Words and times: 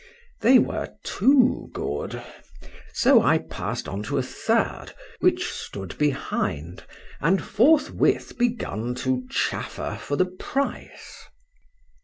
—They 0.39 0.57
were 0.57 0.95
too 1.03 1.69
good;—so 1.73 3.21
I 3.21 3.37
pass'd 3.37 3.87
on 3.87 4.01
to 4.01 4.17
a 4.17 4.23
third, 4.23 4.95
which 5.19 5.47
stood 5.47 5.95
behind, 5.99 6.85
and 7.19 7.39
forthwith 7.39 8.35
begun 8.35 8.95
to 8.95 9.27
chaffer 9.29 9.99
for 10.01 10.15
the 10.15 10.25
price. 10.25 11.27